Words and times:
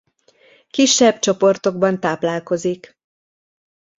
Kisebb 0.71 1.19
csoportban 1.19 1.99
táplálkozik. 1.99 2.97